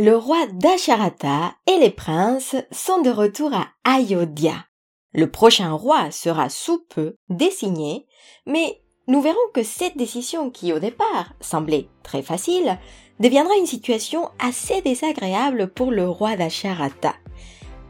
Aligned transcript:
le 0.00 0.16
roi 0.16 0.46
d'Asharata 0.54 1.52
et 1.66 1.78
les 1.78 1.90
princes 1.90 2.56
sont 2.72 3.02
de 3.02 3.10
retour 3.10 3.52
à 3.52 3.66
Ayodhya. 3.84 4.54
Le 5.12 5.30
prochain 5.30 5.74
roi 5.74 6.10
sera 6.10 6.48
sous 6.48 6.82
peu 6.88 7.16
désigné, 7.28 8.06
mais 8.46 8.80
nous 9.08 9.20
verrons 9.20 9.36
que 9.52 9.62
cette 9.62 9.98
décision 9.98 10.48
qui 10.48 10.72
au 10.72 10.78
départ 10.78 11.34
semblait 11.42 11.88
très 12.02 12.22
facile 12.22 12.78
deviendra 13.18 13.54
une 13.56 13.66
situation 13.66 14.30
assez 14.38 14.80
désagréable 14.80 15.68
pour 15.68 15.90
le 15.90 16.08
roi 16.08 16.34
d'Asharata. 16.34 17.12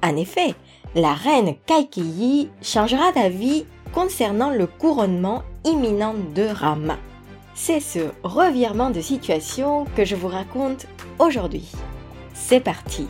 En 0.02 0.16
effet, 0.16 0.56
la 0.96 1.14
reine 1.14 1.54
Kaikeyi 1.66 2.50
changera 2.60 3.12
d'avis 3.12 3.66
concernant 3.94 4.50
le 4.50 4.66
couronnement 4.66 5.44
imminent 5.64 6.16
de 6.34 6.42
Rama. 6.42 6.98
C'est 7.54 7.78
ce 7.78 8.00
revirement 8.24 8.90
de 8.90 9.00
situation 9.00 9.84
que 9.94 10.04
je 10.04 10.16
vous 10.16 10.28
raconte 10.28 10.88
aujourd'hui. 11.20 11.70
C'est 12.42 12.60
parti 12.60 13.06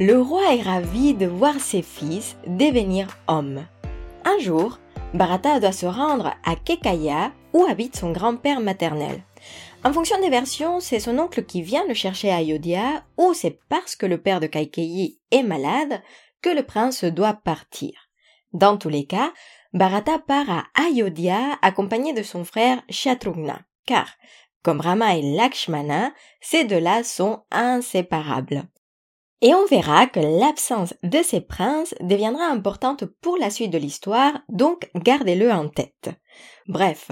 Le 0.00 0.20
roi 0.20 0.54
est 0.56 0.62
ravi 0.62 1.14
de 1.14 1.26
voir 1.26 1.60
ses 1.60 1.82
fils 1.82 2.36
devenir 2.48 3.06
hommes. 3.28 3.60
Un 4.24 4.38
jour, 4.40 4.80
Bharata 5.14 5.60
doit 5.60 5.70
se 5.70 5.86
rendre 5.86 6.34
à 6.44 6.56
Kekaya 6.56 7.30
où 7.52 7.64
habite 7.66 7.94
son 7.96 8.10
grand-père 8.10 8.58
maternel. 8.58 9.20
En 9.84 9.92
fonction 9.92 10.20
des 10.20 10.30
versions, 10.30 10.78
c'est 10.78 11.00
son 11.00 11.18
oncle 11.18 11.44
qui 11.44 11.60
vient 11.60 11.84
le 11.88 11.94
chercher 11.94 12.30
à 12.30 12.36
Ayodhya 12.36 13.04
ou 13.18 13.34
c'est 13.34 13.58
parce 13.68 13.96
que 13.96 14.06
le 14.06 14.20
père 14.22 14.38
de 14.38 14.46
Kaikeyi 14.46 15.20
est 15.32 15.42
malade 15.42 16.00
que 16.40 16.50
le 16.50 16.62
prince 16.62 17.02
doit 17.02 17.34
partir. 17.34 18.08
Dans 18.52 18.76
tous 18.76 18.88
les 18.88 19.06
cas, 19.06 19.32
Bharata 19.72 20.20
part 20.20 20.50
à 20.50 20.64
Ayodhya 20.80 21.58
accompagné 21.62 22.12
de 22.12 22.22
son 22.22 22.44
frère 22.44 22.80
Shatrugna, 22.90 23.60
car, 23.84 24.08
comme 24.62 24.80
Rama 24.80 25.16
et 25.16 25.22
Lakshmana, 25.22 26.12
ces 26.40 26.64
deux-là 26.64 27.02
sont 27.02 27.42
inséparables. 27.50 28.62
Et 29.40 29.52
on 29.52 29.66
verra 29.66 30.06
que 30.06 30.20
l'absence 30.20 30.94
de 31.02 31.22
ces 31.22 31.40
princes 31.40 31.96
deviendra 32.00 32.44
importante 32.44 33.04
pour 33.20 33.36
la 33.36 33.50
suite 33.50 33.72
de 33.72 33.78
l'histoire, 33.78 34.42
donc 34.48 34.88
gardez-le 34.94 35.50
en 35.50 35.68
tête. 35.68 36.10
Bref, 36.68 37.10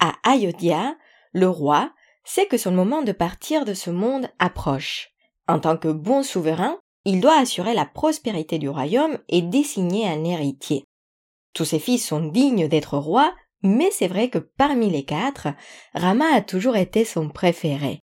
à 0.00 0.14
Ayodhya, 0.24 0.96
le 1.32 1.48
roi 1.48 1.92
sait 2.24 2.46
que 2.46 2.58
son 2.58 2.72
moment 2.72 3.02
de 3.02 3.12
partir 3.12 3.64
de 3.64 3.74
ce 3.74 3.90
monde 3.90 4.28
approche. 4.38 5.10
En 5.48 5.58
tant 5.58 5.76
que 5.76 5.88
bon 5.88 6.22
souverain, 6.22 6.78
il 7.04 7.20
doit 7.20 7.38
assurer 7.38 7.74
la 7.74 7.86
prospérité 7.86 8.58
du 8.58 8.68
royaume 8.68 9.18
et 9.28 9.42
désigner 9.42 10.06
un 10.08 10.24
héritier. 10.24 10.84
Tous 11.54 11.64
ses 11.64 11.78
fils 11.78 12.06
sont 12.06 12.26
dignes 12.26 12.68
d'être 12.68 12.96
rois, 12.98 13.34
mais 13.62 13.90
c'est 13.90 14.08
vrai 14.08 14.28
que 14.28 14.38
parmi 14.38 14.90
les 14.90 15.04
quatre, 15.04 15.48
Rama 15.94 16.26
a 16.34 16.40
toujours 16.40 16.76
été 16.76 17.04
son 17.04 17.28
préféré. 17.28 18.00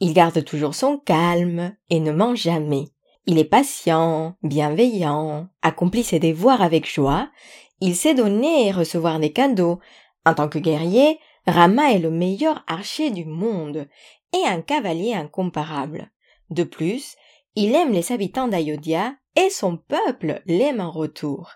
Il 0.00 0.14
garde 0.14 0.44
toujours 0.44 0.74
son 0.74 0.98
calme 0.98 1.76
et 1.90 2.00
ne 2.00 2.12
ment 2.12 2.34
jamais. 2.34 2.84
Il 3.26 3.38
est 3.38 3.44
patient, 3.44 4.36
bienveillant, 4.42 5.48
accomplit 5.60 6.04
ses 6.04 6.18
devoirs 6.18 6.62
avec 6.62 6.90
joie, 6.90 7.28
il 7.80 7.94
sait 7.94 8.14
donner 8.14 8.68
et 8.68 8.72
recevoir 8.72 9.20
des 9.20 9.32
cadeaux. 9.32 9.78
En 10.24 10.34
tant 10.34 10.48
que 10.48 10.58
guerrier, 10.58 11.18
Rama 11.48 11.92
est 11.92 11.98
le 11.98 12.10
meilleur 12.10 12.62
archer 12.66 13.10
du 13.10 13.24
monde 13.24 13.88
et 14.34 14.46
un 14.46 14.60
cavalier 14.60 15.14
incomparable. 15.14 16.10
De 16.50 16.62
plus, 16.62 17.16
il 17.54 17.74
aime 17.74 17.92
les 17.92 18.12
habitants 18.12 18.48
d'Ayodhya 18.48 19.14
et 19.34 19.48
son 19.48 19.78
peuple 19.78 20.42
l'aime 20.44 20.80
en 20.80 20.90
retour. 20.90 21.52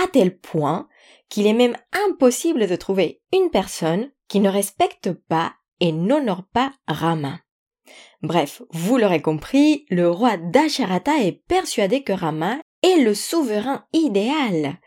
À 0.00 0.06
tel 0.06 0.38
point 0.38 0.88
qu'il 1.28 1.48
est 1.48 1.54
même 1.54 1.76
impossible 2.06 2.68
de 2.68 2.76
trouver 2.76 3.20
une 3.32 3.50
personne 3.50 4.12
qui 4.28 4.38
ne 4.38 4.48
respecte 4.48 5.10
pas 5.12 5.52
et 5.80 5.90
n'honore 5.90 6.44
pas 6.52 6.72
Rama. 6.86 7.40
Bref, 8.22 8.62
vous 8.70 8.96
l'aurez 8.96 9.20
compris, 9.20 9.86
le 9.90 10.08
roi 10.08 10.36
d'Asharata 10.36 11.18
est 11.18 11.42
persuadé 11.48 12.04
que 12.04 12.12
Rama 12.12 12.58
est 12.84 13.02
le 13.02 13.14
souverain 13.14 13.84
idéal. 13.92 14.78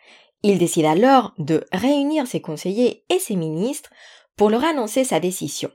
Il 0.44 0.59
décide 0.59 0.85
alors 0.85 1.34
de 1.40 1.66
réunir 1.74 2.25
ses 2.25 2.40
conseillers 2.40 3.03
et 3.09 3.19
ses 3.19 3.35
ministres 3.35 3.90
pour 4.35 4.50
leur 4.50 4.63
annoncer 4.63 5.03
sa 5.03 5.19
décision. 5.19 5.72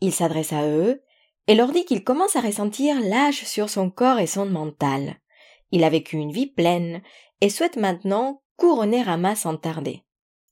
Il 0.00 0.12
s'adresse 0.12 0.52
à 0.52 0.66
eux 0.66 1.02
et 1.46 1.54
leur 1.54 1.72
dit 1.72 1.84
qu'il 1.84 2.04
commence 2.04 2.36
à 2.36 2.40
ressentir 2.40 3.00
l'âge 3.00 3.44
sur 3.44 3.70
son 3.70 3.90
corps 3.90 4.18
et 4.18 4.26
son 4.26 4.46
mental. 4.46 5.16
Il 5.70 5.84
a 5.84 5.90
vécu 5.90 6.16
une 6.16 6.32
vie 6.32 6.46
pleine 6.46 7.02
et 7.40 7.48
souhaite 7.48 7.76
maintenant 7.76 8.42
couronner 8.56 9.02
Rama 9.02 9.34
sans 9.34 9.56
tarder. 9.56 10.04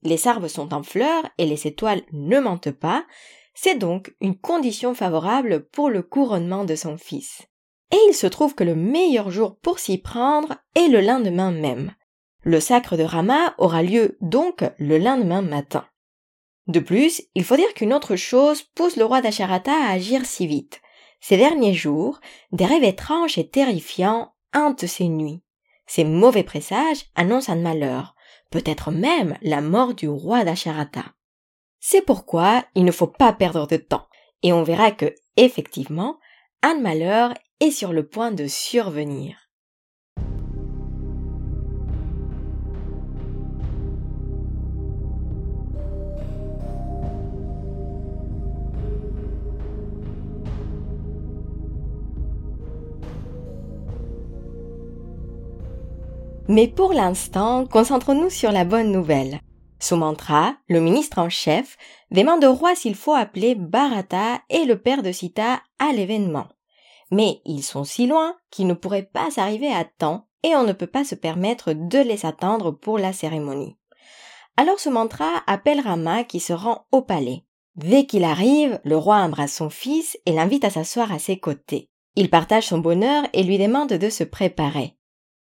Les 0.03 0.29
arbres 0.29 0.49
sont 0.49 0.73
en 0.73 0.83
fleurs 0.83 1.25
et 1.39 1.47
les 1.47 1.67
étoiles 1.67 2.03
ne 2.13 2.39
mentent 2.39 2.71
pas, 2.71 3.05
c'est 3.55 3.77
donc 3.77 4.15
une 4.21 4.39
condition 4.39 4.95
favorable 4.95 5.67
pour 5.67 5.91
le 5.91 6.03
couronnement 6.03 6.65
de 6.65 6.75
son 6.75 6.97
fils. 6.97 7.43
Et 7.93 7.99
il 8.09 8.15
se 8.15 8.27
trouve 8.27 8.55
que 8.55 8.65
le 8.65 8.75
meilleur 8.75 9.31
jour 9.31 9.59
pour 9.61 9.79
s'y 9.79 9.99
prendre 9.99 10.57
est 10.75 10.89
le 10.89 11.01
lendemain 11.01 11.51
même. 11.51 11.95
Le 12.43 12.61
sacre 12.61 12.97
de 12.97 13.03
Rama 13.03 13.55
aura 13.59 13.83
lieu 13.83 14.17
donc 14.21 14.65
le 14.79 14.99
lendemain 14.99 15.43
matin. 15.43 15.87
De 16.67 16.81
plus, 16.81 17.23
il 17.35 17.45
faut 17.45 17.57
dire 17.57 17.73
qu'une 17.75 17.93
autre 17.93 18.17
chose 18.17 18.63
pousse 18.63 18.97
le 18.97 19.05
roi 19.05 19.21
d'Asharata 19.21 19.73
à 19.73 19.93
agir 19.93 20.25
si 20.25 20.47
vite. 20.47 20.81
Ces 21.21 21.37
derniers 21.37 21.75
jours, 21.75 22.21
des 22.53 22.67
rêves 22.67 22.85
étranges 22.85 23.39
et 23.39 23.49
terrifiants 23.49 24.35
hantent 24.55 24.87
ses 24.87 25.09
nuits. 25.09 25.43
Ces 25.87 26.05
mauvais 26.05 26.43
présages 26.43 27.07
annoncent 27.15 27.53
un 27.53 27.57
malheur, 27.57 28.17
peut-être 28.51 28.91
même 28.91 29.39
la 29.43 29.61
mort 29.61 29.95
du 29.95 30.09
roi 30.09 30.45
d'Asharata. 30.45 31.05
C'est 31.79 32.03
pourquoi 32.03 32.65
il 32.75 32.85
ne 32.85 32.93
faut 32.93 33.07
pas 33.07 33.33
perdre 33.33 33.67
de 33.67 33.77
temps. 33.77 34.09
Et 34.43 34.53
on 34.53 34.65
verra 34.65 34.91
que, 34.91 35.15
effectivement, 35.37 36.19
un 36.63 36.79
malheur 36.79 37.33
est 37.61 37.71
sur 37.71 37.93
le 37.93 38.09
point 38.09 38.33
de 38.33 38.49
survenir. 38.49 39.46
Mais 56.49 56.69
pour 56.69 56.93
l'instant, 56.93 57.67
concentrons-nous 57.67 58.31
sur 58.31 58.53
la 58.53 58.65
bonne 58.65 58.93
nouvelle. 58.93 59.41
Sumantra, 59.81 60.55
le 60.69 60.81
ministre 60.81 61.19
en 61.19 61.29
chef, 61.29 61.77
demande 62.13 62.45
au 62.45 62.55
roi 62.55 62.77
s'il 62.77 62.95
faut 62.95 63.15
appeler 63.15 63.57
Bharata 63.57 64.41
et 64.49 64.65
le 64.65 64.81
père 64.81 65.03
de 65.03 65.11
Sita 65.11 65.61
à 65.81 65.93
l'événement. 65.93 66.47
Mais 67.11 67.41
ils 67.45 67.63
sont 67.63 67.85
si 67.85 68.07
loin 68.07 68.37
qu'ils 68.51 68.69
ne 68.69 68.75
pourraient 68.75 69.11
pas 69.13 69.29
arriver 69.37 69.73
à 69.73 69.85
temps 69.85 70.29
et 70.45 70.55
on 70.55 70.63
ne 70.63 70.73
peut 70.73 70.87
pas 70.87 71.05
se 71.05 71.17
permettre 71.17 71.73
de 71.73 71.99
les 71.99 72.25
attendre 72.25 72.71
pour 72.71 72.99
la 72.99 73.13
cérémonie. 73.13 73.77
Alors 74.57 74.79
Sumantra 74.79 75.43
appelle 75.47 75.81
Rama 75.81 76.23
qui 76.23 76.41
se 76.41 76.53
rend 76.53 76.87
au 76.93 77.03
palais. 77.03 77.45
Dès 77.75 78.07
qu'il 78.07 78.25
arrive, 78.25 78.81
le 78.85 78.97
roi 78.97 79.17
embrasse 79.17 79.55
son 79.55 79.69
fils 79.69 80.17
et 80.25 80.33
l'invite 80.33 80.65
à 80.65 80.71
s'asseoir 80.71 81.13
à 81.13 81.19
ses 81.19 81.39
côtés. 81.39 81.91
Il 82.15 82.31
partage 82.31 82.69
son 82.69 82.79
bonheur 82.79 83.25
et 83.35 83.43
lui 83.43 83.59
demande 83.59 83.91
de 83.91 84.09
se 84.09 84.25
préparer. 84.25 84.96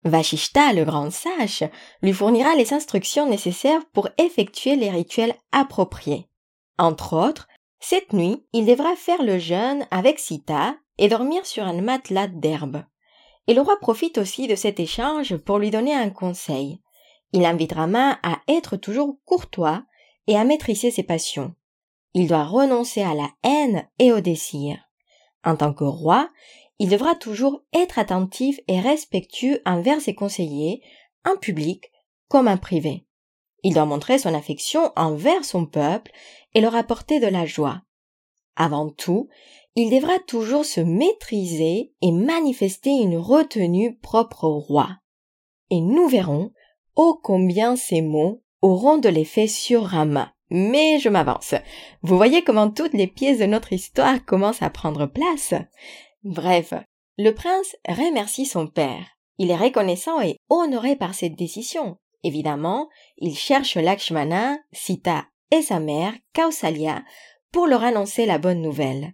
Vashishta, 0.03 0.73
le 0.73 0.83
grand 0.83 1.11
sage, 1.11 1.63
lui 2.01 2.13
fournira 2.13 2.55
les 2.55 2.73
instructions 2.73 3.29
nécessaires 3.29 3.85
pour 3.93 4.09
effectuer 4.17 4.75
les 4.75 4.89
rituels 4.89 5.35
appropriés. 5.51 6.27
Entre 6.77 7.15
autres, 7.15 7.47
cette 7.79 8.13
nuit, 8.13 8.45
il 8.53 8.65
devra 8.65 8.95
faire 8.95 9.23
le 9.23 9.39
jeûne 9.39 9.85
avec 9.91 10.19
Sita 10.19 10.75
et 10.97 11.07
dormir 11.07 11.45
sur 11.45 11.63
un 11.63 11.81
matelas 11.81 12.27
d'herbe. 12.27 12.83
Et 13.47 13.53
le 13.53 13.61
roi 13.61 13.77
profite 13.79 14.17
aussi 14.17 14.47
de 14.47 14.55
cet 14.55 14.79
échange 14.79 15.35
pour 15.37 15.59
lui 15.59 15.69
donner 15.69 15.93
un 15.93 16.09
conseil. 16.09 16.81
Il 17.33 17.45
invite 17.45 17.73
Rama 17.73 18.19
à 18.23 18.39
être 18.47 18.77
toujours 18.77 19.17
courtois 19.25 19.83
et 20.27 20.37
à 20.37 20.43
maîtriser 20.43 20.91
ses 20.91 21.03
passions. 21.03 21.53
Il 22.13 22.27
doit 22.27 22.45
renoncer 22.45 23.01
à 23.01 23.15
la 23.15 23.29
haine 23.43 23.87
et 23.99 24.13
au 24.13 24.21
désir. 24.21 24.77
En 25.43 25.57
tant 25.57 25.73
que 25.73 25.83
roi, 25.83 26.29
il 26.79 26.89
devra 26.89 27.15
toujours 27.15 27.63
être 27.73 27.99
attentif 27.99 28.59
et 28.67 28.79
respectueux 28.79 29.61
envers 29.65 30.01
ses 30.01 30.15
conseillers, 30.15 30.81
en 31.25 31.37
public 31.37 31.91
comme 32.27 32.47
en 32.47 32.57
privé. 32.57 33.05
Il 33.63 33.73
doit 33.73 33.85
montrer 33.85 34.17
son 34.17 34.33
affection 34.33 34.91
envers 34.95 35.45
son 35.45 35.65
peuple 35.65 36.11
et 36.53 36.61
leur 36.61 36.75
apporter 36.75 37.19
de 37.19 37.27
la 37.27 37.45
joie. 37.45 37.81
Avant 38.55 38.89
tout, 38.89 39.29
il 39.75 39.89
devra 39.89 40.19
toujours 40.19 40.65
se 40.65 40.81
maîtriser 40.81 41.93
et 42.01 42.11
manifester 42.11 42.91
une 42.91 43.17
retenue 43.17 43.97
propre 43.97 44.43
au 44.43 44.59
roi. 44.59 44.89
Et 45.69 45.79
nous 45.79 46.07
verrons 46.07 46.51
ô 46.95 47.19
combien 47.23 47.75
ces 47.75 48.01
mots 48.01 48.43
auront 48.61 48.97
de 48.97 49.09
l'effet 49.09 49.47
sur 49.47 49.83
Rama. 49.83 50.33
Mais 50.49 50.99
je 50.99 51.09
m'avance. 51.09 51.55
Vous 52.03 52.15
voyez 52.15 52.43
comment 52.43 52.69
toutes 52.69 52.93
les 52.93 53.07
pièces 53.07 53.39
de 53.39 53.45
notre 53.45 53.73
histoire 53.73 54.23
commencent 54.23 54.61
à 54.61 54.69
prendre 54.69 55.07
place. 55.07 55.55
Bref, 56.23 56.73
Le 57.17 57.31
prince 57.31 57.75
remercie 57.85 58.45
son 58.45 58.67
père. 58.67 59.05
Il 59.39 59.51
est 59.51 59.57
reconnaissant 59.57 60.21
et 60.21 60.37
honoré 60.49 60.95
par 60.95 61.13
cette 61.13 61.35
décision. 61.35 61.97
Évidemment, 62.23 62.87
il 63.17 63.35
cherche 63.35 63.75
Lakshmana, 63.75 64.57
Sita 64.71 65.25
et 65.51 65.61
sa 65.61 65.81
mère, 65.81 66.13
Kausalya, 66.33 67.03
pour 67.51 67.67
leur 67.67 67.83
annoncer 67.83 68.25
la 68.25 68.37
bonne 68.37 68.61
nouvelle. 68.61 69.13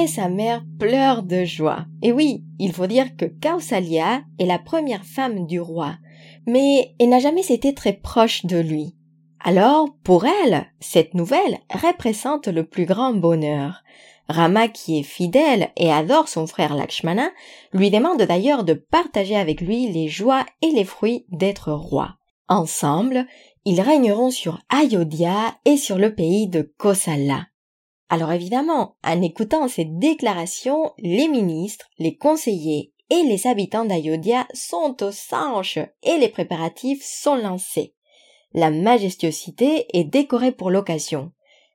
Et 0.00 0.06
sa 0.06 0.28
mère 0.28 0.64
pleure 0.78 1.24
de 1.24 1.44
joie. 1.44 1.86
Et 2.02 2.12
oui, 2.12 2.44
il 2.60 2.72
faut 2.72 2.86
dire 2.86 3.16
que 3.16 3.24
Kausalya 3.24 4.22
est 4.38 4.46
la 4.46 4.60
première 4.60 5.04
femme 5.04 5.44
du 5.46 5.60
roi, 5.60 5.98
mais 6.46 6.94
elle 7.00 7.08
n'a 7.08 7.18
jamais 7.18 7.46
été 7.48 7.74
très 7.74 7.94
proche 7.94 8.46
de 8.46 8.58
lui. 8.58 8.94
Alors, 9.42 9.88
pour 10.04 10.26
elle, 10.26 10.66
cette 10.80 11.14
nouvelle 11.14 11.58
représente 11.72 12.46
le 12.46 12.64
plus 12.66 12.84
grand 12.84 13.14
bonheur. 13.14 13.82
Rama, 14.28 14.68
qui 14.68 15.00
est 15.00 15.04
fidèle 15.04 15.70
et 15.76 15.90
adore 15.90 16.28
son 16.28 16.46
frère 16.46 16.74
Lakshmana, 16.74 17.30
lui 17.72 17.90
demande 17.90 18.22
d'ailleurs 18.22 18.64
de 18.64 18.74
partager 18.74 19.36
avec 19.36 19.60
lui 19.60 19.88
les 19.88 20.08
joies 20.08 20.44
et 20.62 20.70
les 20.70 20.84
fruits 20.84 21.24
d'être 21.30 21.72
roi. 21.72 22.16
Ensemble, 22.48 23.26
ils 23.64 23.80
régneront 23.80 24.30
sur 24.30 24.60
Ayodhya 24.68 25.56
et 25.64 25.76
sur 25.76 25.96
le 25.96 26.14
pays 26.14 26.46
de 26.46 26.62
Kosala. 26.76 27.46
Alors 28.08 28.32
évidemment, 28.32 28.96
en 29.04 29.22
écoutant 29.22 29.68
ces 29.68 29.84
déclarations, 29.84 30.92
les 30.98 31.28
ministres, 31.28 31.88
les 31.98 32.16
conseillers 32.16 32.92
et 33.08 33.22
les 33.22 33.46
habitants 33.46 33.84
d'Ayodhya 33.84 34.46
sont 34.52 34.96
aux 35.02 35.12
sanches 35.12 35.78
et 36.02 36.18
les 36.18 36.28
préparatifs 36.28 37.04
sont 37.04 37.36
lancés. 37.36 37.94
La 38.52 38.70
majestuosité 38.70 39.86
est 39.92 40.04
décorée 40.04 40.52
pour 40.52 40.70
l'occasion. 40.70 41.32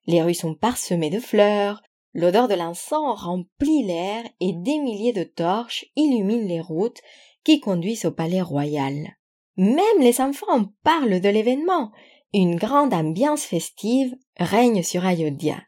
Les 0.08 0.22
rues 0.22 0.34
sont 0.34 0.54
parsemées 0.54 1.10
de 1.10 1.20
fleurs, 1.20 1.82
l'odeur 2.14 2.48
de 2.48 2.54
l'encens 2.54 3.22
remplit 3.22 3.84
l'air 3.84 4.24
et 4.40 4.54
des 4.54 4.80
milliers 4.80 5.14
de 5.14 5.24
torches 5.24 5.86
illuminent 5.96 6.48
les 6.48 6.62
routes 6.62 7.02
qui 7.44 7.60
conduisent 7.60 8.06
au 8.06 8.12
palais 8.12 8.42
royal. 8.42 9.16
Même 9.58 10.00
les 10.00 10.20
enfants 10.20 10.66
parlent 10.84 11.22
de 11.22 11.30
l'événement. 11.30 11.92
Une 12.34 12.58
grande 12.58 12.94
ambiance 12.94 13.44
festive 13.44 14.14
règne 14.38 14.84
sur 14.84 15.06
Ayodhya. 15.06 15.62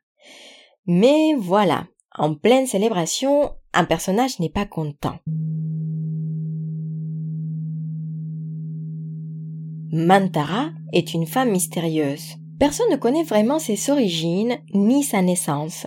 Mais 0.85 1.33
voilà, 1.37 1.87
en 2.17 2.35
pleine 2.35 2.67
célébration, 2.67 3.53
un 3.73 3.85
personnage 3.85 4.39
n'est 4.39 4.49
pas 4.49 4.65
content. 4.65 5.19
Mantara 9.91 10.71
est 10.91 11.13
une 11.13 11.25
femme 11.25 11.51
mystérieuse. 11.51 12.35
Personne 12.59 12.89
ne 12.91 12.97
connaît 12.97 13.23
vraiment 13.23 13.59
ses 13.59 13.89
origines 13.89 14.57
ni 14.73 15.03
sa 15.03 15.21
naissance. 15.21 15.85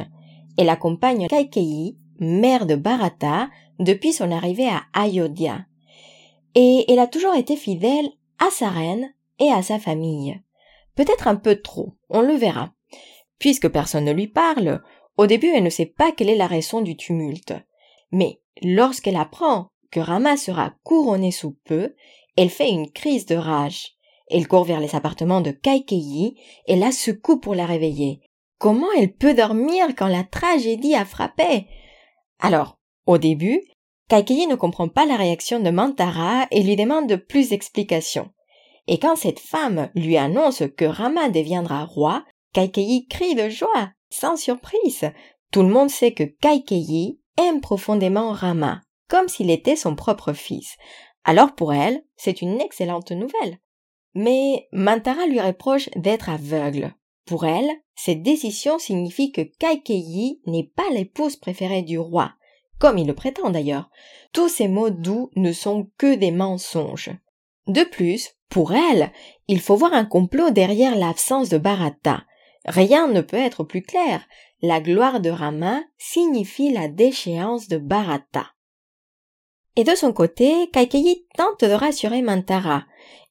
Elle 0.56 0.70
accompagne 0.70 1.26
Kaikeyi, 1.28 1.98
mère 2.18 2.66
de 2.66 2.76
Bharata, 2.76 3.50
depuis 3.78 4.12
son 4.12 4.30
arrivée 4.30 4.68
à 4.68 4.82
Ayodhya. 4.94 5.66
Et 6.54 6.84
elle 6.88 6.98
a 6.98 7.06
toujours 7.06 7.34
été 7.34 7.56
fidèle 7.56 8.08
à 8.38 8.50
sa 8.50 8.70
reine 8.70 9.12
et 9.38 9.50
à 9.50 9.62
sa 9.62 9.78
famille. 9.78 10.40
Peut-être 10.94 11.28
un 11.28 11.36
peu 11.36 11.56
trop, 11.56 11.94
on 12.08 12.22
le 12.22 12.34
verra. 12.34 12.72
Puisque 13.38 13.68
personne 13.68 14.04
ne 14.04 14.12
lui 14.12 14.28
parle, 14.28 14.82
au 15.16 15.26
début 15.26 15.48
elle 15.48 15.64
ne 15.64 15.70
sait 15.70 15.86
pas 15.86 16.12
quelle 16.12 16.30
est 16.30 16.36
la 16.36 16.46
raison 16.46 16.80
du 16.80 16.96
tumulte. 16.96 17.54
Mais 18.12 18.40
lorsqu'elle 18.62 19.16
apprend 19.16 19.68
que 19.90 20.00
Rama 20.00 20.36
sera 20.36 20.74
couronné 20.84 21.32
sous 21.32 21.56
peu, 21.64 21.94
elle 22.36 22.50
fait 22.50 22.70
une 22.70 22.90
crise 22.90 23.26
de 23.26 23.36
rage. 23.36 23.92
Elle 24.28 24.46
court 24.46 24.64
vers 24.64 24.80
les 24.80 24.94
appartements 24.94 25.40
de 25.40 25.50
Kaikeyi 25.50 26.36
et 26.66 26.76
la 26.76 26.92
secoue 26.92 27.40
pour 27.40 27.54
la 27.54 27.66
réveiller. 27.66 28.20
Comment 28.58 28.92
elle 28.96 29.12
peut 29.12 29.34
dormir 29.34 29.88
quand 29.96 30.06
la 30.06 30.22
tragédie 30.22 30.94
a 30.94 31.04
frappé? 31.04 31.66
Alors, 32.38 32.78
au 33.06 33.18
début, 33.18 33.62
Kaikeyi 34.08 34.46
ne 34.46 34.54
comprend 34.54 34.88
pas 34.88 35.06
la 35.06 35.16
réaction 35.16 35.60
de 35.60 35.70
Mantara 35.70 36.46
et 36.50 36.62
lui 36.62 36.76
demande 36.76 37.16
plus 37.16 37.50
d'explications. 37.50 38.30
Et 38.86 38.98
quand 38.98 39.16
cette 39.16 39.40
femme 39.40 39.90
lui 39.94 40.16
annonce 40.16 40.62
que 40.76 40.84
Rama 40.84 41.28
deviendra 41.28 41.84
roi, 41.84 42.24
Kaikeyi 42.52 43.06
crie 43.06 43.34
de 43.34 43.48
joie, 43.48 43.90
sans 44.10 44.36
surprise. 44.36 45.10
Tout 45.52 45.62
le 45.62 45.68
monde 45.68 45.90
sait 45.90 46.12
que 46.12 46.24
Kaikeyi 46.24 47.20
aime 47.36 47.60
profondément 47.60 48.32
Rama, 48.32 48.80
comme 49.08 49.28
s'il 49.28 49.50
était 49.50 49.76
son 49.76 49.94
propre 49.94 50.32
fils. 50.32 50.76
Alors 51.24 51.54
pour 51.54 51.72
elle, 51.72 52.02
c'est 52.16 52.42
une 52.42 52.60
excellente 52.60 53.12
nouvelle. 53.12 53.58
Mais 54.14 54.68
Mantara 54.72 55.26
lui 55.26 55.40
reproche 55.40 55.88
d'être 55.96 56.28
aveugle. 56.28 56.94
Pour 57.26 57.44
elle, 57.44 57.70
cette 57.94 58.22
décision 58.22 58.78
signifie 58.78 59.30
que 59.30 59.42
Kaikeyi 59.42 60.40
n'est 60.46 60.70
pas 60.74 60.88
l'épouse 60.92 61.36
préférée 61.36 61.82
du 61.82 61.98
roi, 61.98 62.32
comme 62.78 62.98
il 62.98 63.06
le 63.06 63.14
prétend 63.14 63.50
d'ailleurs. 63.50 63.90
Tous 64.32 64.48
ces 64.48 64.66
mots 64.66 64.90
doux 64.90 65.30
ne 65.36 65.52
sont 65.52 65.88
que 65.98 66.14
des 66.14 66.30
mensonges. 66.32 67.10
De 67.66 67.84
plus, 67.84 68.30
pour 68.48 68.72
elle, 68.72 69.12
il 69.46 69.60
faut 69.60 69.76
voir 69.76 69.92
un 69.92 70.04
complot 70.04 70.50
derrière 70.50 70.96
l'absence 70.96 71.50
de 71.50 71.58
Bharata. 71.58 72.24
Rien 72.64 73.06
ne 73.06 73.20
peut 73.20 73.36
être 73.36 73.62
plus 73.62 73.82
clair. 73.82 74.26
La 74.60 74.80
gloire 74.80 75.20
de 75.20 75.30
Rama 75.30 75.82
signifie 75.96 76.72
la 76.72 76.88
déchéance 76.88 77.68
de 77.68 77.78
Bharata. 77.78 78.46
Et 79.80 79.84
de 79.84 79.94
son 79.94 80.12
côté, 80.12 80.68
Kaikeyi 80.74 81.26
tente 81.38 81.64
de 81.64 81.72
rassurer 81.72 82.20
Mantara. 82.20 82.84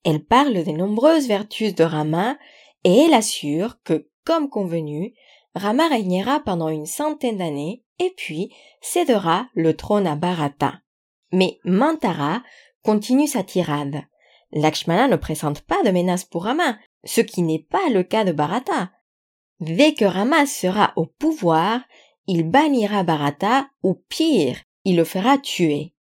Elle 0.04 0.26
parle 0.26 0.64
des 0.64 0.74
nombreuses 0.74 1.28
vertus 1.28 1.76
de 1.76 1.84
Rama 1.84 2.40
et 2.84 3.02
elle 3.02 3.14
assure 3.14 3.78
que, 3.84 4.10
comme 4.26 4.50
convenu, 4.50 5.14
Rama 5.54 5.88
régnera 5.88 6.40
pendant 6.40 6.70
une 6.70 6.88
centaine 6.88 7.38
d'années 7.38 7.84
et 8.00 8.12
puis 8.18 8.52
cédera 8.82 9.46
le 9.54 9.76
trône 9.76 10.08
à 10.08 10.16
Bharata. 10.16 10.80
Mais 11.32 11.60
Mantara 11.66 12.42
continue 12.84 13.28
sa 13.28 13.44
tirade. 13.44 14.02
Lakshmana 14.52 15.08
ne 15.08 15.18
présente 15.18 15.62
pas 15.62 15.84
de 15.86 15.92
menace 15.92 16.26
pour 16.26 16.46
Rama, 16.46 16.80
ce 17.04 17.22
qui 17.22 17.44
n'est 17.44 17.68
pas 17.70 17.90
le 17.92 18.02
cas 18.02 18.24
de 18.24 18.32
Bharata. 18.32 18.90
Dès 19.60 19.94
que 19.94 20.06
Rama 20.06 20.48
sera 20.48 20.94
au 20.96 21.06
pouvoir, 21.06 21.82
il 22.26 22.42
bannira 22.42 23.04
Bharata 23.04 23.68
ou 23.84 24.02
pire, 24.10 24.58
il 24.84 24.96
le 24.96 25.04
fera 25.04 25.38
tuer. 25.38 25.94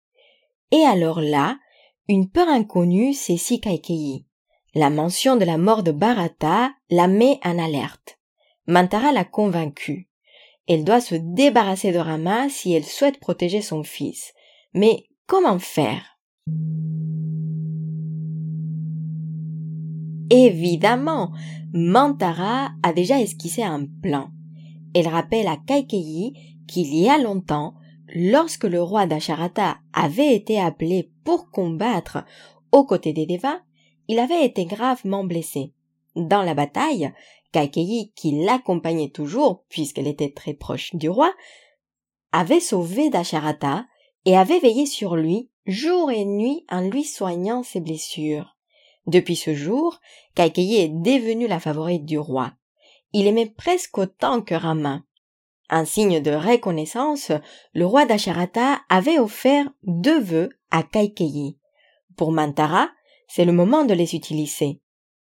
Et 0.71 0.83
alors 0.83 1.21
là, 1.21 1.59
une 2.09 2.29
peur 2.29 2.49
inconnue 2.49 3.15
saisit 3.15 3.61
Kaikeyi. 3.61 4.27
La 4.75 4.91
mention 4.91 5.37
de 5.37 5.45
la 5.45 5.59
mort 5.59 5.83
de 5.83 5.93
Bharata 5.93 6.71
la 6.91 7.09
met 7.09 7.41
en 7.45 7.59
alerte. 7.59 8.19
Mantara 8.67 9.13
l'a 9.13 9.25
convaincue. 9.25 10.09
Elle 10.67 10.85
doit 10.85 11.01
se 11.01 11.15
débarrasser 11.15 11.93
de 11.93 11.99
Rama 11.99 12.51
si 12.51 12.73
elle 12.73 12.85
souhaite 12.85 13.19
protéger 13.19 13.63
son 13.63 13.83
fils. 13.83 14.35
Mais 14.75 15.05
comment 15.27 15.59
faire? 15.59 16.19
Évidemment, 20.31 21.33
Mantara 21.73 22.73
a 22.83 22.93
déjà 22.93 23.19
esquissé 23.19 23.63
un 23.63 23.87
plan. 24.03 24.29
Elle 24.95 25.09
rappelle 25.09 25.49
à 25.49 25.57
Kaikeyi 25.57 26.35
qu'il 26.67 26.95
y 26.95 27.09
a 27.09 27.17
longtemps, 27.17 27.75
lorsque 28.15 28.65
le 28.65 28.83
roi 28.83 29.07
d'Asharata 29.07 29.79
avait 29.93 30.35
été 30.35 30.61
appelé 30.61 31.11
pour 31.25 31.51
combattre 31.51 32.25
aux 32.73 32.85
côtés 32.85 33.13
des 33.13 33.27
Devas, 33.27 33.61
il 34.09 34.19
avait 34.19 34.45
été 34.45 34.65
gravement 34.65 35.25
blessé. 35.25 35.73
Dans 36.17 36.43
la 36.43 36.55
bataille, 36.55 37.13
Kaikeyi, 37.53 38.13
qui 38.15 38.45
l'accompagnait 38.45 39.11
toujours 39.11 39.65
puisqu'elle 39.69 40.09
était 40.09 40.33
très 40.33 40.55
proche 40.55 40.95
du 40.95 41.09
roi, 41.09 41.33
avait 42.33 42.61
sauvé 42.61 43.11
Dasharata 43.11 43.87
et 44.25 44.37
avait 44.37 44.61
veillé 44.61 44.87
sur 44.87 45.17
lui 45.17 45.51
jour 45.67 46.11
et 46.11 46.25
nuit 46.25 46.65
en 46.71 46.81
lui 46.81 47.05
soignant 47.05 47.63
ses 47.63 47.81
blessures. 47.81 48.57
Depuis 49.07 49.37
ce 49.37 49.55
jour, 49.55 50.01
Kaikeyi 50.35 50.77
est 50.77 50.89
devenue 50.89 51.47
la 51.47 51.61
favorite 51.61 52.05
du 52.05 52.19
roi. 52.19 52.53
Il 53.13 53.27
aimait 53.27 53.49
presque 53.49 53.97
autant 53.97 54.43
que 54.43 54.55
Rama. 54.55 55.03
Un 55.71 55.85
signe 55.85 56.21
de 56.21 56.31
reconnaissance, 56.31 57.33
le 57.75 57.85
roi 57.85 58.07
d'Asharata 58.07 58.81
avait 58.89 59.19
offert 59.19 59.67
deux 59.83 60.21
vœux 60.21 60.51
à 60.71 60.83
Kaikeyi. 60.83 61.59
Pour 62.17 62.33
Mantara, 62.33 62.89
c'est 63.29 63.45
le 63.45 63.53
moment 63.53 63.85
de 63.85 63.95
les 63.95 64.15
utiliser. 64.15 64.81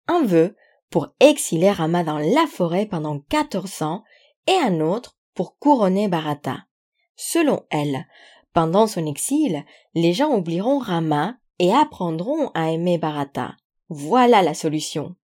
Un 0.09 0.23
vœu 0.25 0.55
pour 0.90 1.09
exiler 1.21 1.71
Rama 1.71 2.05
dans 2.05 2.19
la 2.19 2.47
forêt 2.47 2.87
pendant 2.87 3.19
quatorze 3.19 3.83
ans 3.83 4.05
et 4.47 4.55
un 4.55 4.81
autre 4.81 5.16
pour 5.35 5.59
couronner 5.59 6.09
Bharata. 6.09 6.66
Selon 7.16 7.64
elle, 7.71 8.07
pendant 8.52 8.87
son 8.87 9.07
exil, 9.07 9.64
les 9.95 10.12
gens 10.12 10.35
oublieront 10.35 10.78
Rama 10.78 11.37
et 11.59 11.73
apprendront 11.73 12.50
à 12.55 12.71
aimer 12.71 12.99
Bharata. 12.99 13.57
Voilà 13.88 14.43
la 14.43 14.55
solution. 14.55 15.16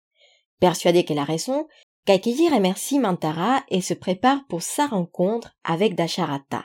Persuadé 0.61 1.05
qu'elle 1.05 1.19
a 1.19 1.25
raison, 1.25 1.67
Kaikeyi 2.07 2.49
remercie 2.49 2.99
Mantara 2.99 3.63
et 3.69 3.81
se 3.81 3.95
prépare 3.95 4.45
pour 4.49 4.63
sa 4.63 4.87
rencontre 4.87 5.57
avec 5.65 5.95
Dasharata. 5.95 6.65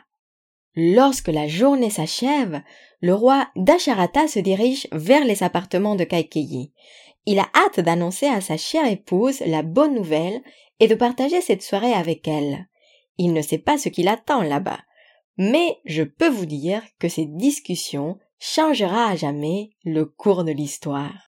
Lorsque 0.75 1.27
la 1.27 1.47
journée 1.47 1.89
s'achève, 1.89 2.61
le 3.01 3.13
roi 3.13 3.47
Dasharata 3.55 4.27
se 4.27 4.39
dirige 4.39 4.87
vers 4.91 5.25
les 5.25 5.43
appartements 5.43 5.95
de 5.95 6.03
Kaikeyi. 6.03 6.73
Il 7.25 7.39
a 7.39 7.49
hâte 7.55 7.79
d'annoncer 7.79 8.27
à 8.27 8.41
sa 8.41 8.57
chère 8.57 8.87
épouse 8.87 9.41
la 9.41 9.61
bonne 9.61 9.93
nouvelle 9.93 10.41
et 10.79 10.87
de 10.87 10.95
partager 10.95 11.41
cette 11.41 11.63
soirée 11.63 11.93
avec 11.93 12.27
elle. 12.27 12.67
il 13.17 13.31
ne 13.31 13.41
sait 13.41 13.57
pas 13.57 13.77
ce 13.77 13.89
qu'il 13.89 14.07
attend 14.09 14.41
là-bas. 14.41 14.79
Mais 15.37 15.77
je 15.85 16.03
peux 16.03 16.29
vous 16.29 16.45
dire 16.45 16.81
que 16.99 17.09
cette 17.09 17.35
discussion 17.35 18.17
changera 18.39 19.09
à 19.09 19.15
jamais 19.15 19.71
le 19.83 20.05
cours 20.05 20.43
de 20.43 20.51
l'histoire. 20.51 21.25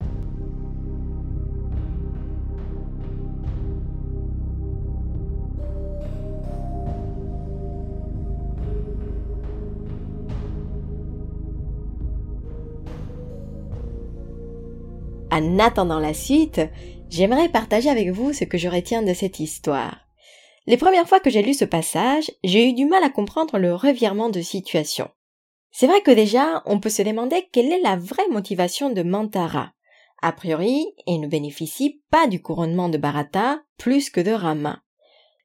En 15.38 15.60
attendant 15.60 16.00
la 16.00 16.16
suite, 16.16 16.62
j'aimerais 17.12 17.50
partager 17.50 17.92
avec 17.92 18.10
vous 18.10 18.34
ce 18.34 18.44
que 18.44 18.58
je 18.58 18.68
retiens 18.68 19.04
de 19.04 19.14
cette 19.14 19.40
histoire. 19.40 20.00
Les 20.66 20.78
premières 20.78 21.08
fois 21.08 21.20
que 21.20 21.30
j'ai 21.30 21.44
lu 21.44 21.54
ce 21.54 21.64
passage, 21.64 22.32
j'ai 22.44 22.68
eu 22.68 22.74
du 22.74 22.88
mal 22.88 23.04
à 23.04 23.12
comprendre 23.12 23.60
le 23.60 23.76
revirement 23.76 24.30
de 24.30 24.42
situation. 24.42 25.10
C'est 25.70 25.86
vrai 25.86 26.02
que 26.02 26.10
déjà, 26.10 26.64
on 26.66 26.80
peut 26.80 26.90
se 26.90 27.04
demander 27.04 27.48
quelle 27.52 27.72
est 27.72 27.82
la 27.82 27.98
vraie 27.98 28.28
motivation 28.32 28.90
de 28.90 29.04
Mantara. 29.04 29.74
A 30.24 30.32
priori, 30.32 30.88
il 31.06 31.20
ne 31.20 31.28
bénéficie 31.28 32.02
pas 32.10 32.26
du 32.26 32.42
couronnement 32.42 32.90
de 32.90 32.98
Bharata 32.98 33.60
plus 33.78 34.10
que 34.10 34.22
de 34.22 34.32
Rama. 34.32 34.82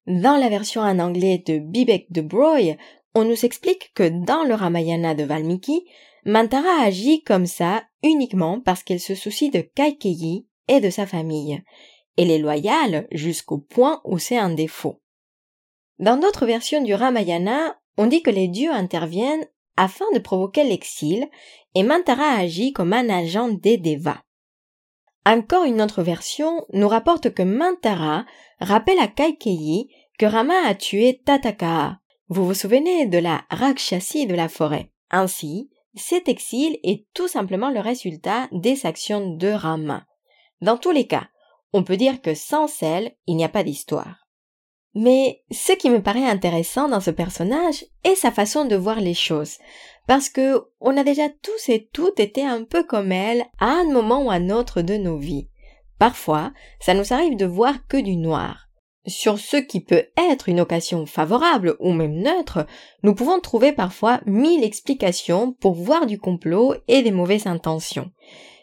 Dans 0.06 0.38
la 0.38 0.48
version 0.48 0.80
en 0.80 1.00
anglais 1.00 1.44
de 1.46 1.58
Bibek 1.58 2.10
de 2.10 2.22
Broy, 2.22 2.78
on 3.14 3.24
nous 3.24 3.44
explique 3.44 3.92
que 3.94 4.08
dans 4.08 4.44
le 4.44 4.54
Ramayana 4.54 5.14
de 5.14 5.24
Valmiki, 5.24 5.84
Mantara 6.24 6.82
agit 6.82 7.22
comme 7.22 7.46
ça 7.46 7.84
uniquement 8.02 8.60
parce 8.60 8.82
qu'elle 8.82 9.00
se 9.00 9.14
soucie 9.14 9.50
de 9.50 9.60
Kaikeyi 9.60 10.46
et 10.68 10.80
de 10.80 10.90
sa 10.90 11.06
famille. 11.06 11.62
Elle 12.16 12.30
est 12.30 12.38
loyale 12.38 13.08
jusqu'au 13.10 13.58
point 13.58 14.00
où 14.04 14.18
c'est 14.18 14.38
un 14.38 14.50
défaut. 14.50 15.00
Dans 15.98 16.16
d'autres 16.16 16.46
versions 16.46 16.82
du 16.82 16.94
Ramayana, 16.94 17.76
on 17.96 18.06
dit 18.06 18.22
que 18.22 18.30
les 18.30 18.48
dieux 18.48 18.72
interviennent 18.72 19.46
afin 19.76 20.04
de 20.14 20.18
provoquer 20.18 20.64
l'exil 20.64 21.28
et 21.74 21.82
Mantara 21.82 22.36
agit 22.36 22.72
comme 22.72 22.92
un 22.92 23.08
agent 23.08 23.48
des 23.48 23.78
Devas. 23.78 24.22
Encore 25.24 25.64
une 25.64 25.80
autre 25.80 26.02
version 26.02 26.66
nous 26.72 26.88
rapporte 26.88 27.32
que 27.32 27.42
Mantara 27.42 28.26
rappelle 28.60 28.98
à 28.98 29.08
Kaikeyi 29.08 29.88
que 30.18 30.26
Rama 30.26 30.54
a 30.66 30.74
tué 30.74 31.20
Tatakaha. 31.24 31.98
Vous 32.28 32.44
vous 32.44 32.54
souvenez 32.54 33.06
de 33.06 33.18
la 33.18 33.44
Rakshasi 33.50 34.26
de 34.26 34.34
la 34.34 34.48
forêt. 34.48 34.90
Ainsi, 35.10 35.70
cet 35.94 36.28
exil 36.28 36.78
est 36.82 37.06
tout 37.14 37.28
simplement 37.28 37.70
le 37.70 37.80
résultat 37.80 38.48
des 38.52 38.86
actions 38.86 39.34
de 39.36 39.48
Rama. 39.48 40.06
Dans 40.60 40.76
tous 40.76 40.90
les 40.90 41.06
cas, 41.06 41.28
on 41.72 41.84
peut 41.84 41.96
dire 41.96 42.20
que 42.20 42.34
sans 42.34 42.66
celle, 42.66 43.12
il 43.26 43.36
n'y 43.36 43.44
a 43.44 43.48
pas 43.48 43.64
d'histoire. 43.64 44.26
Mais 44.94 45.42
ce 45.50 45.72
qui 45.72 45.88
me 45.88 46.02
paraît 46.02 46.26
intéressant 46.26 46.88
dans 46.88 47.00
ce 47.00 47.10
personnage 47.10 47.86
est 48.04 48.14
sa 48.14 48.30
façon 48.30 48.66
de 48.66 48.76
voir 48.76 49.00
les 49.00 49.14
choses, 49.14 49.58
parce 50.06 50.28
que 50.28 50.62
on 50.80 50.96
a 50.96 51.04
déjà 51.04 51.28
tous 51.30 51.68
et 51.68 51.88
toutes 51.92 52.20
été 52.20 52.44
un 52.44 52.64
peu 52.64 52.84
comme 52.84 53.12
elle 53.12 53.46
à 53.58 53.66
un 53.66 53.84
moment 53.84 54.22
ou 54.22 54.30
à 54.30 54.34
un 54.34 54.50
autre 54.50 54.82
de 54.82 54.96
nos 54.96 55.16
vies. 55.16 55.48
Parfois, 55.98 56.52
ça 56.80 56.94
nous 56.94 57.12
arrive 57.12 57.36
de 57.36 57.46
voir 57.46 57.86
que 57.86 57.96
du 57.96 58.16
noir. 58.16 58.68
Sur 59.06 59.38
ce 59.38 59.56
qui 59.56 59.80
peut 59.80 60.06
être 60.16 60.48
une 60.48 60.60
occasion 60.60 61.06
favorable 61.06 61.76
ou 61.80 61.92
même 61.92 62.20
neutre, 62.20 62.66
nous 63.02 63.14
pouvons 63.14 63.40
trouver 63.40 63.72
parfois 63.72 64.20
mille 64.26 64.62
explications 64.62 65.52
pour 65.54 65.74
voir 65.74 66.06
du 66.06 66.18
complot 66.18 66.74
et 66.86 67.02
des 67.02 67.10
mauvaises 67.10 67.48
intentions. 67.48 68.12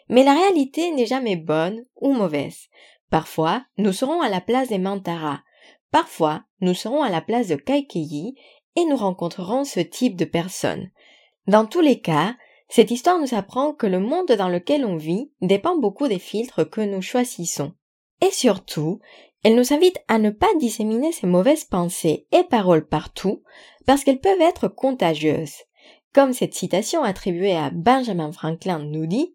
Mais 0.08 0.24
la 0.24 0.32
réalité 0.32 0.90
n'est 0.92 1.06
jamais 1.06 1.36
bonne 1.36 1.84
ou 2.00 2.12
mauvaise. 2.12 2.68
Parfois, 3.10 3.64
nous 3.76 3.92
serons 3.92 4.22
à 4.22 4.28
la 4.28 4.40
place 4.40 4.68
des 4.68 4.78
Mantara. 4.78 5.40
Parfois, 5.90 6.42
nous 6.60 6.74
serons 6.74 7.02
à 7.02 7.10
la 7.10 7.20
place 7.20 7.48
de 7.48 7.56
Kaikeyi 7.56 8.34
et 8.76 8.84
nous 8.86 8.96
rencontrerons 8.96 9.64
ce 9.64 9.80
type 9.80 10.16
de 10.16 10.24
personnes. 10.24 10.90
Dans 11.46 11.66
tous 11.66 11.80
les 11.80 12.00
cas, 12.00 12.34
cette 12.68 12.92
histoire 12.92 13.18
nous 13.18 13.34
apprend 13.34 13.72
que 13.72 13.86
le 13.86 13.98
monde 13.98 14.30
dans 14.32 14.48
lequel 14.48 14.84
on 14.84 14.96
vit 14.96 15.32
dépend 15.42 15.76
beaucoup 15.76 16.08
des 16.08 16.20
filtres 16.20 16.68
que 16.68 16.80
nous 16.80 17.02
choisissons. 17.02 17.72
Et 18.22 18.30
surtout, 18.30 19.00
elle 19.42 19.54
nous 19.54 19.72
invite 19.72 19.98
à 20.08 20.18
ne 20.18 20.30
pas 20.30 20.54
disséminer 20.58 21.12
ces 21.12 21.26
mauvaises 21.26 21.64
pensées 21.64 22.26
et 22.32 22.44
paroles 22.44 22.86
partout 22.86 23.42
parce 23.86 24.04
qu'elles 24.04 24.20
peuvent 24.20 24.40
être 24.40 24.68
contagieuses. 24.68 25.54
Comme 26.12 26.32
cette 26.32 26.54
citation 26.54 27.02
attribuée 27.02 27.56
à 27.56 27.70
Benjamin 27.70 28.32
Franklin 28.32 28.80
nous 28.80 29.06
dit, 29.06 29.34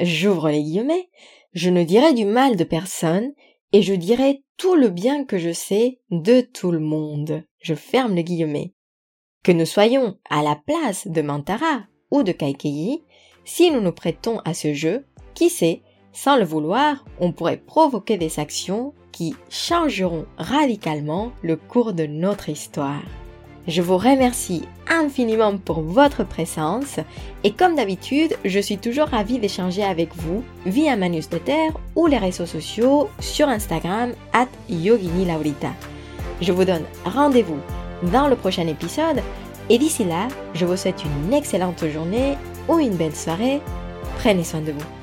j'ouvre 0.00 0.50
les 0.50 0.62
guillemets, 0.62 1.08
je 1.52 1.70
ne 1.70 1.84
dirai 1.84 2.12
du 2.12 2.24
mal 2.24 2.56
de 2.56 2.64
personne 2.64 3.32
et 3.72 3.82
je 3.82 3.94
dirai 3.94 4.42
tout 4.56 4.74
le 4.74 4.88
bien 4.88 5.24
que 5.24 5.38
je 5.38 5.52
sais 5.52 6.00
de 6.10 6.40
tout 6.40 6.72
le 6.72 6.80
monde. 6.80 7.44
Je 7.60 7.74
ferme 7.74 8.14
les 8.14 8.24
guillemets. 8.24 8.74
Que 9.42 9.52
nous 9.52 9.66
soyons 9.66 10.18
à 10.28 10.42
la 10.42 10.56
place 10.56 11.06
de 11.06 11.22
Mantara 11.22 11.84
ou 12.10 12.22
de 12.22 12.32
Kaikeyi, 12.32 13.02
si 13.44 13.70
nous 13.70 13.80
nous 13.80 13.92
prêtons 13.92 14.38
à 14.44 14.52
ce 14.52 14.74
jeu, 14.74 15.06
qui 15.34 15.48
sait, 15.48 15.82
sans 16.12 16.36
le 16.36 16.44
vouloir, 16.44 17.04
on 17.20 17.32
pourrait 17.32 17.62
provoquer 17.64 18.16
des 18.16 18.40
actions 18.40 18.92
qui 19.12 19.34
changeront 19.48 20.26
radicalement 20.38 21.32
le 21.42 21.56
cours 21.56 21.92
de 21.92 22.06
notre 22.06 22.48
histoire. 22.48 23.02
Je 23.68 23.82
vous 23.82 23.98
remercie 23.98 24.62
infiniment 24.88 25.56
pour 25.58 25.80
votre 25.82 26.24
présence 26.24 26.98
et 27.44 27.52
comme 27.52 27.76
d'habitude, 27.76 28.36
je 28.44 28.58
suis 28.58 28.78
toujours 28.78 29.08
ravie 29.08 29.38
d'échanger 29.38 29.84
avec 29.84 30.14
vous 30.16 30.42
via 30.66 30.96
ma 30.96 31.08
ou 31.94 32.06
les 32.06 32.18
réseaux 32.18 32.46
sociaux 32.46 33.08
sur 33.20 33.48
Instagram 33.48 34.12
at 34.32 34.48
Yogini 34.68 35.26
Laurita. 35.26 35.70
Je 36.40 36.52
vous 36.52 36.64
donne 36.64 36.84
rendez-vous 37.04 37.58
dans 38.10 38.28
le 38.28 38.36
prochain 38.36 38.66
épisode 38.66 39.22
et 39.68 39.78
d'ici 39.78 40.04
là, 40.04 40.26
je 40.54 40.64
vous 40.64 40.76
souhaite 40.76 41.04
une 41.04 41.32
excellente 41.32 41.86
journée 41.86 42.36
ou 42.68 42.78
une 42.78 42.96
belle 42.96 43.14
soirée. 43.14 43.60
Prenez 44.18 44.42
soin 44.42 44.62
de 44.62 44.72
vous. 44.72 44.99